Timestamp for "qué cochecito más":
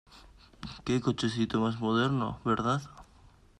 0.83-1.79